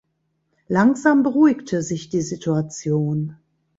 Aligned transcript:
Langsam 0.67 1.21
beruhigte 1.21 1.83
sich 1.83 2.09
die 2.09 2.21
Situation. 2.23 3.37